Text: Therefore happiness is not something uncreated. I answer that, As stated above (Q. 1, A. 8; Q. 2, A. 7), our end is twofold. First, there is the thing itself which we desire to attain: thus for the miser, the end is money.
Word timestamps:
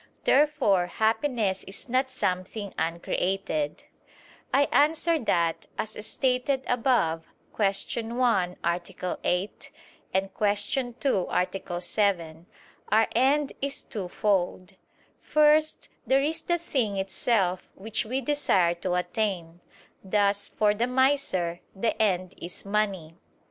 Therefore 0.23 0.87
happiness 0.87 1.63
is 1.65 1.87
not 1.87 2.09
something 2.09 2.73
uncreated. 2.75 3.83
I 4.51 4.63
answer 4.71 5.19
that, 5.19 5.67
As 5.77 5.91
stated 6.07 6.63
above 6.65 7.23
(Q. 7.55 8.05
1, 8.15 8.57
A. 8.63 8.81
8; 9.23 9.71
Q. 10.33 10.95
2, 10.99 11.27
A. 11.29 11.79
7), 11.81 12.45
our 12.91 13.07
end 13.11 13.53
is 13.61 13.83
twofold. 13.83 14.73
First, 15.19 15.89
there 16.07 16.23
is 16.23 16.41
the 16.41 16.57
thing 16.57 16.97
itself 16.97 17.69
which 17.75 18.03
we 18.03 18.21
desire 18.21 18.73
to 18.73 18.95
attain: 18.95 19.59
thus 20.03 20.47
for 20.47 20.73
the 20.73 20.87
miser, 20.87 21.59
the 21.75 22.01
end 22.01 22.33
is 22.41 22.65
money. 22.65 23.17